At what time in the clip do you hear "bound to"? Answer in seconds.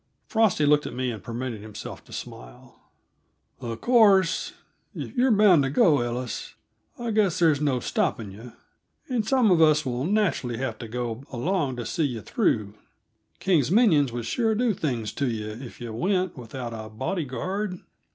5.29-5.69